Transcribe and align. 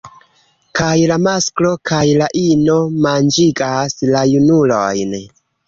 Kaj 0.79 0.93
la 1.11 1.17
masklo 1.25 1.73
kaj 1.91 1.99
la 2.23 2.31
ino 2.45 2.79
manĝigas 3.05 3.97
la 4.13 4.27
junulojn. 4.35 5.19